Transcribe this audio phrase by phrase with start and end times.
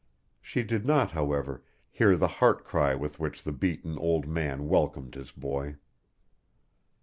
[0.41, 5.13] She did not, however, hear the heart cry with which the beaten old man welcomed
[5.13, 5.75] his boy.